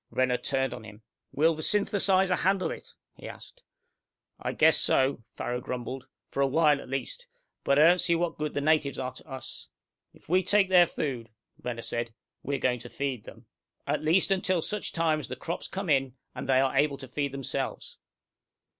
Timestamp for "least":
6.89-7.27, 14.01-14.31